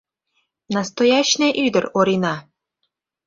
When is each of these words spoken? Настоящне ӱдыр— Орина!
Настоящне 0.75 1.47
ӱдыр— 1.65 1.85
Орина! 1.99 2.35